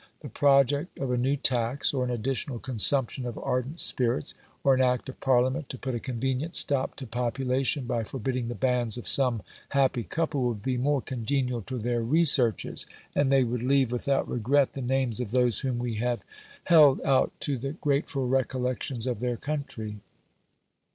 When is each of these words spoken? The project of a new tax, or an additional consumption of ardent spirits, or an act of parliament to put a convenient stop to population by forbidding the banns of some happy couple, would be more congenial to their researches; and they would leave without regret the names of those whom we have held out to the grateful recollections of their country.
The 0.21 0.29
project 0.29 0.97
of 0.97 1.11
a 1.11 1.17
new 1.19 1.35
tax, 1.37 1.93
or 1.93 2.03
an 2.03 2.09
additional 2.09 2.57
consumption 2.57 3.23
of 3.27 3.37
ardent 3.37 3.79
spirits, 3.79 4.33
or 4.63 4.73
an 4.73 4.81
act 4.81 5.09
of 5.09 5.19
parliament 5.21 5.69
to 5.69 5.77
put 5.77 5.93
a 5.93 5.99
convenient 5.99 6.55
stop 6.55 6.95
to 6.95 7.05
population 7.05 7.85
by 7.85 8.03
forbidding 8.03 8.47
the 8.47 8.55
banns 8.55 8.97
of 8.97 9.07
some 9.07 9.43
happy 9.69 10.01
couple, 10.01 10.41
would 10.45 10.63
be 10.63 10.75
more 10.75 11.03
congenial 11.03 11.61
to 11.61 11.77
their 11.77 12.01
researches; 12.03 12.87
and 13.15 13.31
they 13.31 13.43
would 13.43 13.61
leave 13.61 13.91
without 13.91 14.27
regret 14.27 14.73
the 14.73 14.81
names 14.81 15.19
of 15.19 15.29
those 15.29 15.59
whom 15.59 15.77
we 15.77 15.93
have 15.97 16.23
held 16.63 16.99
out 17.03 17.31
to 17.41 17.59
the 17.59 17.73
grateful 17.73 18.27
recollections 18.27 19.05
of 19.05 19.19
their 19.19 19.37
country. 19.37 19.99